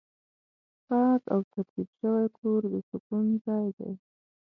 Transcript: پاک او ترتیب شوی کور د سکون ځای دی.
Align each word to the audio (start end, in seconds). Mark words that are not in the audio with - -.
پاک 0.87 1.21
او 1.33 1.39
ترتیب 1.51 1.87
شوی 1.97 2.25
کور 2.37 2.61
د 2.73 2.75
سکون 2.89 3.25
ځای 3.45 3.67
دی. 3.77 3.91